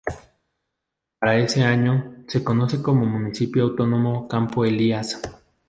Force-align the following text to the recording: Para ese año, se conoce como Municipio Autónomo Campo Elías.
Para 1.19 1.37
ese 1.37 1.61
año, 1.63 2.23
se 2.27 2.43
conoce 2.43 2.81
como 2.81 3.05
Municipio 3.05 3.61
Autónomo 3.65 4.27
Campo 4.27 4.65
Elías. 4.65 5.21